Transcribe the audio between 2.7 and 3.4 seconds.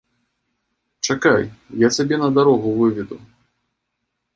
выведу.